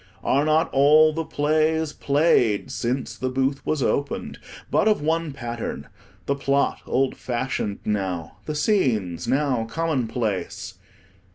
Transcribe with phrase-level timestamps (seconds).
[0.23, 4.39] Are not all the plays, played since the booth was opened,
[4.71, 5.89] but of one pattern,
[6.25, 10.79] the plot old fashioned now, the scenes now commonplace?